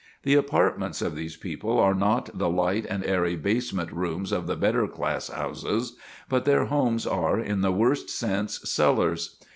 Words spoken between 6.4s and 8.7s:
their homes are, in the worst sense,